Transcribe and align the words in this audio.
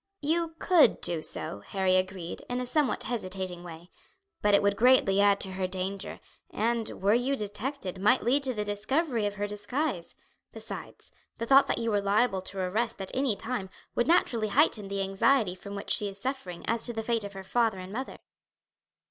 "You 0.23 0.55
could 0.57 0.99
do 0.99 1.21
so," 1.21 1.59
Harry 1.59 1.95
agreed, 1.95 2.43
in 2.49 2.59
a 2.59 2.65
somewhat 2.65 3.03
hesitating 3.03 3.61
way, 3.61 3.91
"but 4.41 4.55
it 4.55 4.63
would 4.63 4.75
greatly 4.75 5.21
add 5.21 5.39
to 5.41 5.51
her 5.51 5.67
danger, 5.67 6.19
and, 6.49 6.89
were 7.03 7.13
you 7.13 7.35
detected, 7.35 8.01
might 8.01 8.23
lead 8.23 8.41
to 8.45 8.53
the 8.55 8.65
discovery 8.65 9.27
of 9.27 9.35
her 9.35 9.45
disguise. 9.45 10.15
Besides, 10.53 11.11
the 11.37 11.45
thought 11.45 11.67
that 11.67 11.77
you 11.77 11.91
were 11.91 12.01
liable 12.01 12.41
to 12.41 12.59
arrest 12.59 12.99
at 12.99 13.11
any 13.13 13.35
time 13.35 13.69
would 13.93 14.07
naturally 14.07 14.47
heighten 14.47 14.87
the 14.87 15.03
anxiety 15.03 15.53
from 15.53 15.75
which 15.75 15.91
she 15.91 16.07
is 16.09 16.19
suffering 16.19 16.65
as 16.67 16.83
to 16.87 16.93
the 16.93 17.03
fate 17.03 17.23
of 17.23 17.33
her 17.33 17.43
father 17.43 17.77
and 17.77 17.93
mother." 17.93 18.17